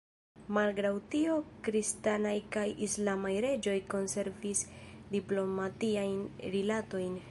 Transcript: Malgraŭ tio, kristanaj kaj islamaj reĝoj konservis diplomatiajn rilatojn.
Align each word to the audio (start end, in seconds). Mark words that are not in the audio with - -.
Malgraŭ 0.57 0.91
tio, 1.15 1.35
kristanaj 1.67 2.33
kaj 2.57 2.65
islamaj 2.87 3.35
reĝoj 3.47 3.77
konservis 3.95 4.67
diplomatiajn 5.17 6.27
rilatojn. 6.57 7.19